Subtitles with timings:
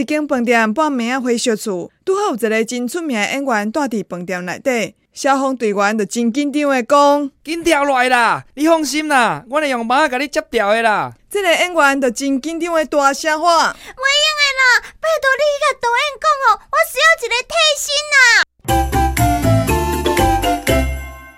[0.00, 4.94] 一间饭店半暝啊回小厝，拄好有一个真出名的演员住伫饭店内底。
[5.12, 13.76] 消防队员就真紧张的讲：“紧调来啦，你放心啦，我会用马甲你接调的啦。”这个演员就真紧张的大声喊。